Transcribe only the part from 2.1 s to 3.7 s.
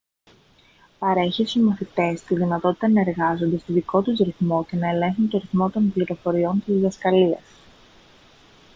τη δυνατότητα να εργάζονται